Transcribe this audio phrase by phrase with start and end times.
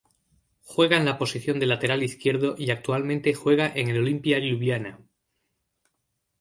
[0.63, 4.99] Juega en la posición de lateral izquierdo y actualmente juega en el Olimpija Ljubljana.